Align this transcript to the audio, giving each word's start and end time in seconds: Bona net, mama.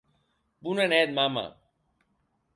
Bona 0.67 0.87
net, 0.95 1.13
mama. 1.21 1.45